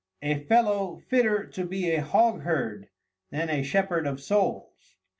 [0.23, 2.89] A Fellow fitter to be a Hogherd
[3.29, 4.95] than a Shepherd of Souls.